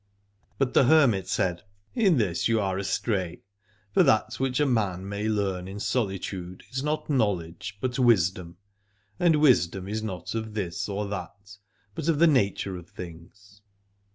[0.57, 1.61] But the hermit said:
[1.93, 3.43] In this you are astray:
[3.93, 8.57] for that which a man may learn in solitude is not knowledge but wisdom,
[9.19, 11.57] and wisdom is not of this or that,
[11.93, 13.61] but of the nature of things.